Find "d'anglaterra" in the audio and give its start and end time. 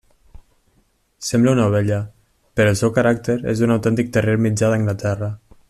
4.73-5.35